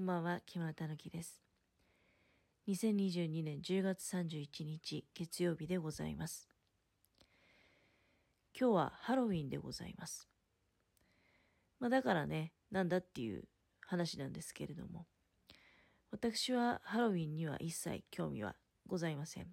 [0.00, 1.42] こんばんは、木村たぬきです。
[2.68, 6.48] 2022年10月31日月曜日でございます。
[8.58, 10.26] 今日はハロウィンでございます。
[11.80, 13.44] まあだからね、なんだっていう
[13.86, 15.04] 話なんですけれども、
[16.10, 18.56] 私はハロウィンには一切興味は
[18.86, 19.48] ございません。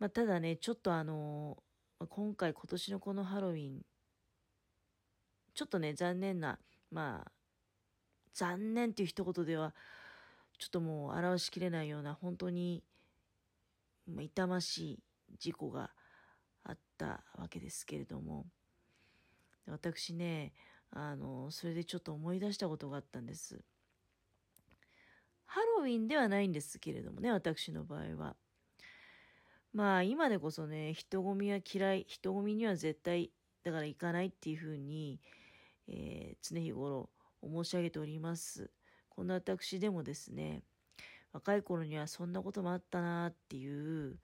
[0.00, 1.58] まあただね、ちょっとあの
[2.08, 3.82] 今回今年のこのハロウィン、
[5.54, 6.58] ちょっとね、残念な、
[6.90, 7.35] まあ、
[8.36, 9.74] 残念っていう一言では、
[10.58, 12.84] ちょっともう表しきれないような、本当に、
[14.20, 15.02] 痛ましい
[15.38, 15.90] 事故が
[16.62, 18.46] あったわけですけれども、
[19.66, 20.52] 私ね、
[20.90, 23.58] あの、それでちょっと思い出したことがあったんです。
[25.46, 28.36] ハロウィンではないんですけれどもね、私の場合は。
[29.72, 33.30] まあ今でこそね、人混みは嫌い、人混みには絶対
[33.62, 35.20] だから行かないっていうふうに、
[35.88, 37.08] えー、常日頃
[37.48, 38.70] 申し上げております。
[39.08, 40.62] こんな私でもですね、
[41.32, 44.18] 若い頃にはそんなこともあったなっていう、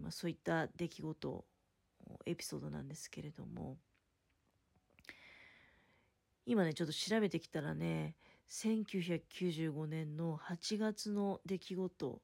[0.00, 1.44] まあ、そういった出来事、
[2.26, 3.76] エピソードなんですけれども、
[6.46, 8.16] 今ね、ちょっと調べてきたらね、
[8.48, 12.22] 1995年の8月の出来事、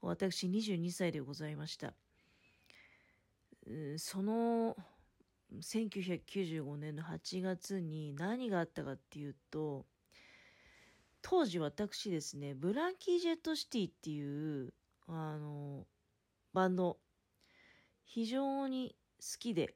[0.00, 1.94] 私22歳でございました。
[3.98, 4.76] その
[5.58, 9.84] 1995年の8月に何があったかっていうと
[11.22, 14.72] 当時私ですねブランキー・ジェット・シティっていう
[15.08, 15.86] あの
[16.52, 16.98] バンド
[18.04, 19.74] 非常に好きで、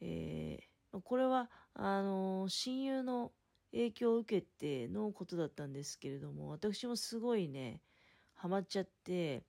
[0.00, 3.32] えー、これはあの親友の
[3.72, 7.80] 影響を受けてのことだったんですけれども私もすごいね
[8.34, 9.42] ハマっちゃって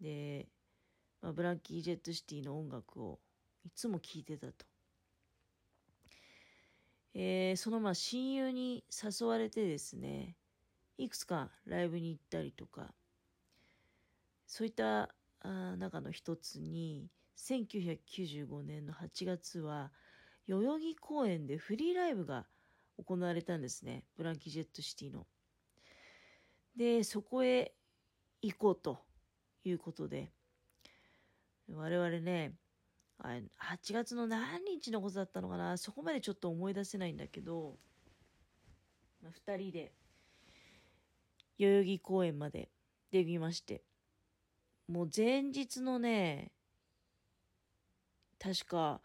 [0.00, 0.46] で、
[1.20, 3.18] まあ、ブランキー・ジェット・シティの音楽を
[3.68, 4.64] いつも聞いてたと。
[7.12, 10.36] えー、そのまあ親友に誘われてですね、
[10.96, 12.94] いくつかライブに行ったりとか、
[14.46, 19.92] そういったあ中の一つに、1995年の8月は、
[20.46, 22.46] 代々木公園でフリーライブが
[22.96, 24.02] 行われたんですね。
[24.16, 25.26] ブランキ・ジェット・シティの。
[26.74, 27.74] で、そこへ
[28.40, 28.98] 行こうと
[29.64, 30.32] いうことで、
[31.70, 32.54] 我々ね、
[33.24, 33.48] 8
[33.92, 35.76] 月の何日のことだったのかな？
[35.76, 37.76] そこまでちょっと思い出せないんだけど、
[39.22, 39.92] まあ、2人で
[41.58, 42.70] 代々木公園まで
[43.10, 43.82] 出きまして。
[44.86, 46.50] もう前日のね
[48.38, 49.02] 確か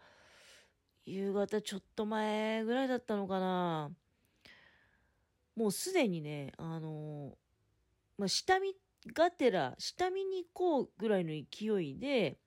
[1.04, 3.90] 夕方ちょっと前ぐらいだったのかな？
[5.56, 7.36] もうすでにねあの
[8.16, 8.74] まあ下見
[9.12, 12.38] がてら下見に行こうぐらいの勢いで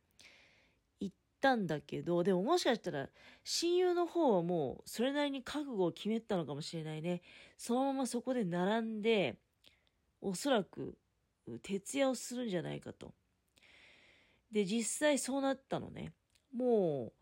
[1.48, 3.08] たんだけど、でももしかしたら
[3.44, 7.22] 親友の方はもうそれなりに覚悟を決めたのかもしれないね。
[7.58, 9.38] そのままそこで並んで、
[10.22, 10.98] おそらく
[11.64, 13.14] 徹夜をするんじゃないかと。
[14.52, 16.12] で、実際そうなったのね。
[16.54, 17.14] もう、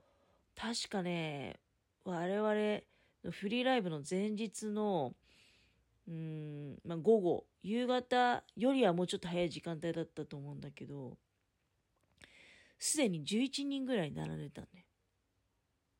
[0.55, 1.59] 確かね、
[2.03, 2.53] 我々
[3.23, 5.13] のフリーライブの前日の、
[6.07, 11.17] うん、まあ、午後、夕方よりはもうちょっと早い時間帯だったと思うんだけど、
[12.85, 14.85] すでに11人ぐらい並んでたんだよ。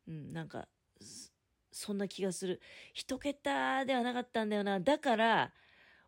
[0.07, 0.67] うん、なんか、
[1.71, 2.61] そんな気がする。
[2.93, 4.79] 一桁ではなかったんだよな。
[4.79, 5.51] だから、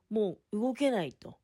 [0.10, 1.40] もう動けないと。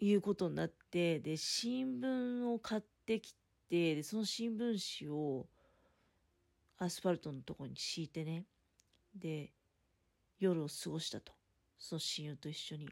[0.00, 3.34] いうことになって、で、新聞を買ってき
[3.68, 5.46] て、で、その新聞紙を
[6.78, 8.46] アスファルトのとこに敷いてね。
[9.14, 9.52] で、
[10.38, 11.32] 夜を過ごしたと。
[11.78, 12.88] その親友と一緒に。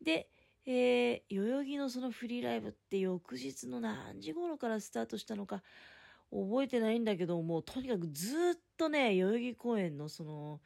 [0.00, 0.28] で、
[0.64, 5.62] えー、代々木のそのフリーライブって翌日の何時頃からスタートしたのか
[6.30, 10.60] 覚えてないんだけどもとにかくずっとね代々木公園のその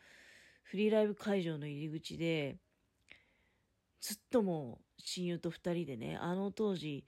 [0.62, 2.56] フリーライブ会場の入り口で
[4.00, 7.04] ずっともう親友と2人でねあの当時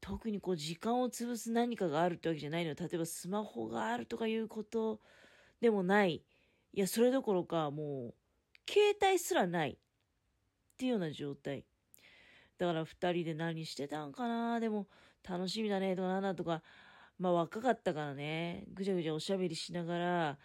[0.00, 2.76] 特にこう時間を潰す何かがあるってわけじゃないのよ。
[2.78, 5.00] 例えばスマホがあるとかいうこと
[5.62, 6.22] でもない。
[6.74, 8.14] いやそれどころかもう
[8.70, 9.70] 携帯すらない。
[9.70, 11.64] っていうような状態。
[12.58, 14.60] だから2人で何してたんかな？
[14.60, 14.86] でも
[15.28, 15.96] 楽しみだね。
[15.96, 16.62] とかなんだとか、
[17.18, 20.38] まあ若かったからね、ぐちゃぐちゃおしゃべりしながら、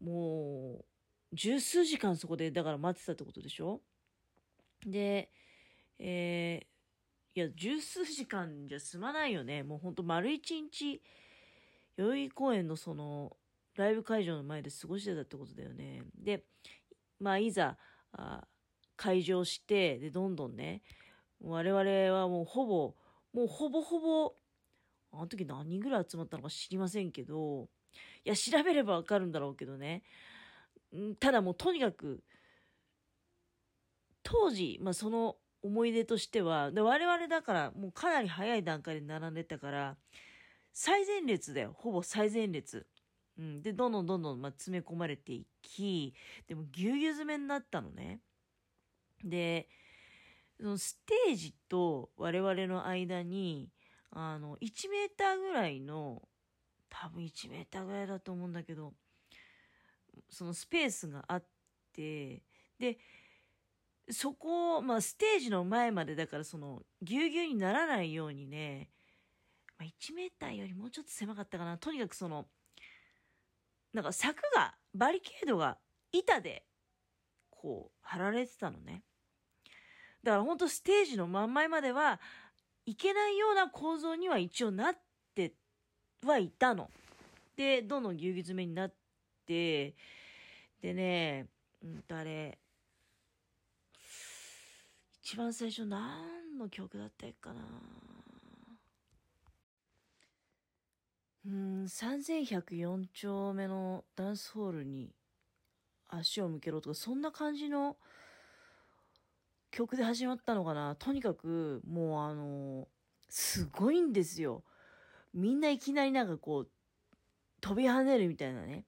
[0.00, 0.84] もう、
[1.32, 3.80] 十数時間そこで、だから待ってたってことでしょ？
[4.86, 5.30] で、
[5.98, 9.62] えー、いや、十数時間じゃ済まないよね。
[9.62, 11.02] もうほんと丸一日、
[11.96, 13.36] 代々木公園のその、
[13.74, 16.02] ライブ会場の前で過ごしてたってことだよね。
[16.16, 16.44] で、
[17.18, 17.76] まあ、いざ、
[18.12, 18.46] あ
[18.96, 20.82] 会場して、で、どんどんね、
[21.40, 22.94] 我々はもうほぼ、
[23.32, 24.34] もうほぼほぼ、
[25.12, 27.68] あの時何人ぐらい集まったのか知りませんけど、
[28.24, 30.02] いや、調べればわかるんだろうけどね。
[31.20, 32.22] ただもうとにかく、
[34.22, 39.96] 当時、まあ、その思い出としては、で我々だからもうかなり早い段階で並んでたから、
[40.72, 41.72] 最前列だよ。
[41.74, 42.86] ほぼ最前列。
[43.38, 43.62] うん。
[43.62, 46.14] で、どんどんどんどん、まあ詰め込まれていき、
[46.46, 48.20] でもぎゅうぎゅう詰めになったのね。
[49.24, 49.68] で、
[50.58, 53.70] そのステージと我々の間に、
[54.10, 56.22] あの、1メーターぐらいの、
[56.88, 58.94] 多分1メーターぐらいだと思うんだけど、
[60.30, 61.44] そのスペースがあっ
[61.92, 62.42] て、
[62.78, 62.98] で、
[64.10, 68.88] そこを、まあ、ステージの前までだから、その、ぎゅうぎゅうにならないようにね、
[69.78, 71.76] まあ、1メーターよりもうちょっと狭かったかな。
[71.76, 72.46] とにかくその、
[73.92, 75.78] なんか柵が、バリケードが
[76.12, 76.64] 板で、
[77.50, 79.02] こう、貼られてたのね。
[80.26, 82.18] だから本当ステージの真ん前までは、
[82.84, 84.98] いけないような構造には一応なっ
[85.36, 85.54] て
[86.24, 86.90] はいたの。
[87.56, 88.94] で、どんどんぎゅうぎゅう詰めになっ
[89.46, 89.94] て、
[90.82, 91.46] でね、
[91.80, 92.58] うんとあれ、
[95.22, 97.60] 一番最初何の曲だったかな
[101.46, 105.12] うん、3104丁目のダンスホールに
[106.08, 107.96] 足を向けろとか、そんな感じの
[109.76, 110.94] 曲で始まったのかな。
[110.94, 112.88] とにかく、もうあの、
[113.28, 114.64] すごいんですよ。
[115.34, 116.68] みんないきなりなんかこう、
[117.60, 118.86] 飛び跳ねるみたいなね、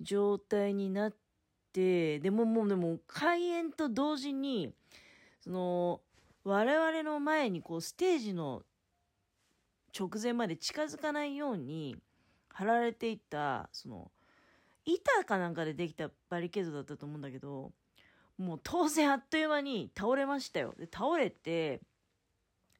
[0.00, 1.16] 状態になっ
[1.72, 4.74] て、でももうでも開演と同時に、
[5.42, 6.00] その、
[6.42, 8.64] 我々の前にこうステージの
[9.96, 11.96] 直前まで近づかないように
[12.48, 14.10] 貼られていた、その、
[14.84, 17.70] 板かなんかでできたバリケードだったと思うんだけど、
[18.38, 20.74] もう当然あっという間に倒れましたよ。
[20.78, 21.80] で、倒れて、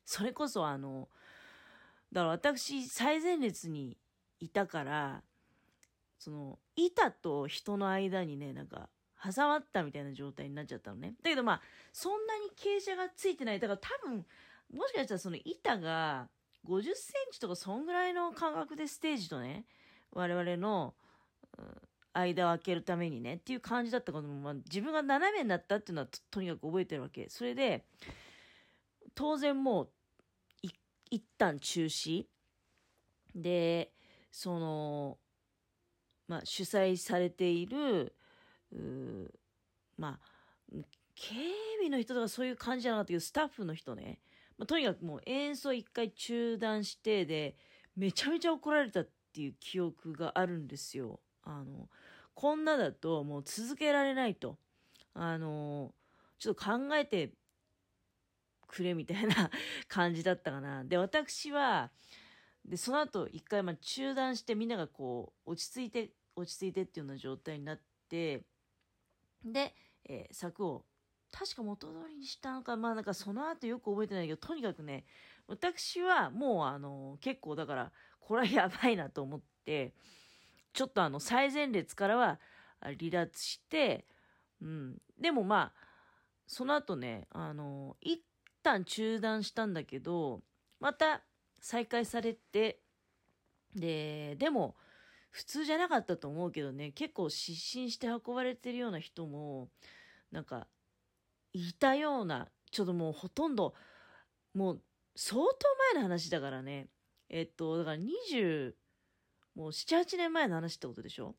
[0.05, 1.09] それこそあの、
[2.13, 3.97] だから私最前列に
[4.39, 5.23] いたから、
[6.19, 8.89] その、板と人の間にね、なんか、
[9.23, 11.15] 挟まったみたいな状態になっちゃったのね。
[11.23, 11.63] だけどまあ、
[11.93, 13.61] そんなに傾斜がついてない。
[13.61, 14.27] だから多分、
[14.73, 16.29] もしかしたらその板が
[16.67, 19.65] 50センチとかそんぐらいの感覚でステージとね、
[20.13, 20.95] 我々の、
[22.19, 27.29] 間を空けるためにねっていう感じだったことも、まあ、自分が斜めになったっていうのはとにかく覚えてるわけ。
[27.29, 27.85] それで、
[29.15, 29.89] 当然もう、
[31.11, 32.27] 一旦中止。
[33.35, 33.93] で、
[34.31, 35.19] その、
[36.29, 38.15] まあ、主催されている、
[39.97, 40.77] まあ、
[41.15, 41.35] 警
[41.79, 44.21] 備の人とかそういう感じじゃなかったけど、スタッフの人ね、
[44.59, 47.57] まあ、とにかくもう演奏一回中断してで、
[47.97, 51.21] めちゃめちゃ怒られたっていう記憶があるんですよ。
[51.43, 51.89] あの、
[52.37, 54.59] こんなだともう続けられないと。
[55.15, 55.95] あの、
[56.39, 57.33] ちょっと考えて
[58.67, 59.51] くれみたいな
[59.89, 60.85] 感じだったかな。
[60.85, 61.91] で、私は、
[62.63, 67.81] で、その後一回まあ中断してみんながこう、落ち着いて、落ち着いてっていうような状態になっ
[68.11, 68.45] て、
[69.43, 69.75] で、
[70.05, 70.85] えー、柵を
[71.33, 75.07] 確か元通りにしたのか、まあなんかその後よく覚えてないけど、とにかくね、
[75.47, 79.95] 私はもうあの、結構だから、これはやばいなと思って、
[80.77, 82.39] ちょっとあの、最前列からは
[82.81, 84.05] 離脱して、
[84.61, 84.99] うん。
[85.19, 85.87] でもまあ、
[86.47, 88.23] その後ね、あの、一
[88.63, 90.43] 旦中断したんだけど、
[90.79, 91.23] また
[91.61, 92.81] 再開されて、
[93.75, 94.77] で、でも、
[95.31, 99.71] 普通じゃなかったと思うけどね、結構失神して運ばれてるような人も、
[100.31, 100.67] なんか、
[101.55, 103.75] いたような、ちょっともうほとんど、
[104.53, 104.83] もう
[105.15, 105.49] 相当
[105.95, 106.89] 前の話だからね。
[107.31, 108.75] えっと、だから20、
[109.57, 111.35] もう7、8年前の話ってことでしょ？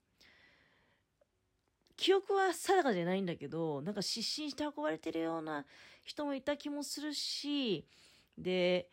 [1.95, 5.65] 記憶は定かじゃないんだけど、なんか失神して運ばれてるような
[6.03, 7.87] 人もいた気もするし、
[8.37, 8.89] で、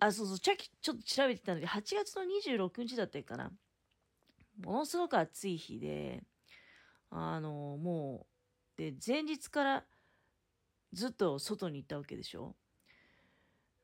[0.00, 3.52] あ、そうそう、ちょっと調べてたんだけど、8月の26日だったかな。
[4.64, 6.22] ものすごく暑い日で、
[7.10, 8.26] あの、も
[8.76, 9.84] う、で、前日から
[10.92, 12.54] ずっと外に行ったわけでしょ？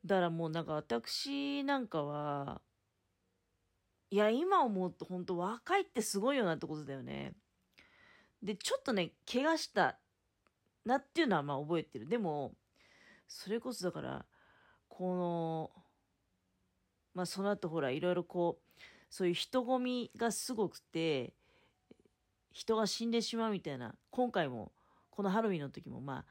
[0.05, 2.61] だからもうなんか私なんかは、
[4.15, 7.33] いや、今思うと本当若いってすごいよなってことだよね。
[8.41, 9.99] で、ちょっとね、怪我した
[10.85, 12.07] なっていうのはまあ覚えてる。
[12.07, 12.55] でも、
[13.27, 14.25] それこそだから、
[14.89, 15.71] この、
[17.13, 21.33] まあその後ほら、いろいろこう、そういう人混みがすごくて、
[22.53, 24.71] 人が死んでしまうみたいな、今回も、
[25.11, 26.25] このハロウィンの時もま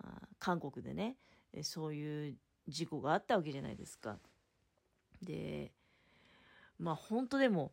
[0.00, 1.14] あ、あ韓国でね、
[1.62, 4.18] そういう事故があったわけじゃないですか。
[5.22, 5.70] で、
[6.78, 7.72] まあ本当でも、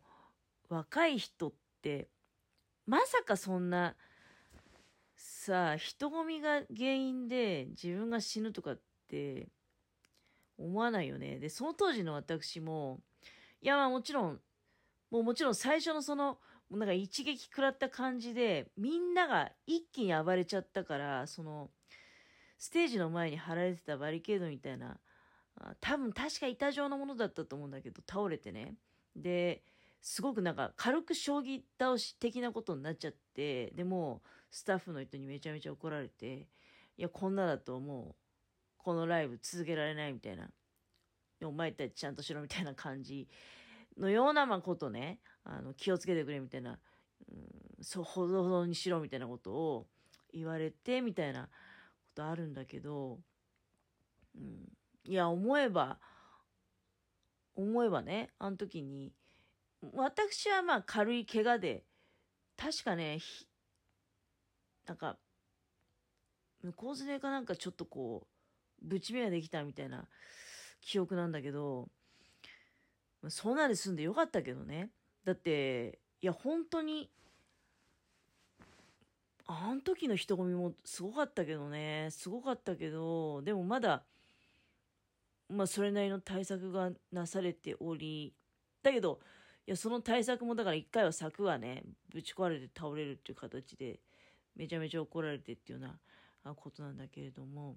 [0.68, 2.08] 若い人って、
[2.86, 3.96] まさかそんな、
[5.16, 9.48] さあ、人混みが原因で自分が死ぬとかって
[10.58, 11.38] 思わないよね。
[11.38, 13.00] で、その当時の私も、
[13.62, 14.40] いやまあもちろん、
[15.10, 16.38] もうもちろん最初のその、
[16.70, 21.70] なんか一撃食らった感じで、みんなが一気に暴れちゃったから、その、
[22.58, 24.98] ステージの前に貼られてたバリケードみたいな、
[25.80, 28.74] 多分確か板状のものだったと思うんだけど、倒れてね。
[29.16, 29.62] で、
[30.00, 36.48] すごくなんか軽く将棋倒し的なことになっちゃって、でもスタッフの人にめちゃめちゃ怒られて、
[36.96, 38.14] いや、こんなだともう、
[38.78, 40.48] このライブ続けられないみたいな。
[41.44, 43.28] お前たちちゃんとしろみたいな感じ
[43.98, 46.78] のようなまことね、あの気をつけてくれみたいな、
[47.30, 49.86] うん、そう、ほどほどにしろみたいなことを
[50.32, 51.48] 言われてみたいなこ
[52.14, 53.18] とあるんだけど、
[54.34, 54.68] うん、
[55.04, 55.98] いや、思えば、
[57.56, 59.12] 思えばね、あの時に、
[59.92, 61.84] 私はまあ軽い怪我で、
[62.56, 63.18] 確かね、
[64.86, 65.18] なんか、
[66.62, 68.26] 向こうずれかなんかちょっとこ
[68.82, 70.06] う、ぶち目ができたみたいな
[70.80, 71.88] 記憶なんだけど、
[73.28, 74.90] そんなで済んでよかったけどね。
[75.24, 77.10] だって、いや、本当に、
[79.46, 84.04] あの時の人混みもすごかったけどね、すごかったけど、でもまだ、
[85.48, 88.34] まあ、それなりの対策がなされており、
[88.82, 89.20] だけど、
[89.66, 94.00] いや、その対策もだから一回は柵がね、ぶち壊れて倒れるっていう形で、
[94.54, 95.86] めちゃめちゃ怒られてっていうよ
[96.44, 97.76] うなことなんだけれども、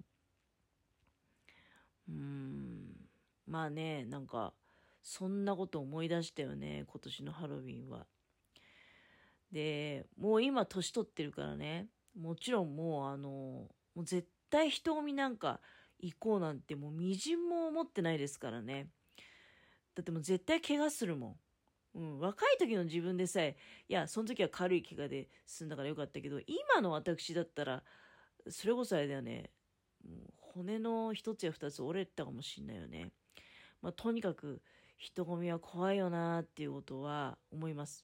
[2.08, 3.08] うーん、
[3.46, 4.52] まあね、なんか、
[5.02, 8.06] そんなこと思い出したよね、今年のハロウィンは。
[9.50, 15.60] で、もう今年取ってるからね、もちろんもうあの、もう絶対人混みなんか
[16.00, 18.88] 行こうなんてもうみじんも思ってないですからね。
[19.94, 21.36] だってもう絶対怪我するもん。
[21.92, 23.56] うん、若い時の自分でさえ、
[23.88, 27.82] いや、その時は軽い怪我で済んだからよかったけど、今の私だったら、
[28.48, 29.50] それこそあれだよね、
[30.36, 33.12] 骨の一つや二つ折れたかもしんないよね。
[33.82, 34.62] まあ、とにかく、
[34.98, 37.98] 人混みは怖いよなっていうことは思います。